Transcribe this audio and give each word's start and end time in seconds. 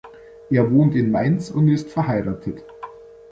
Er 0.49 0.71
wohnt 0.71 0.95
in 0.95 1.11
Mainz 1.11 1.51
und 1.51 1.67
ist 1.67 1.91
verheiratet. 1.91 2.63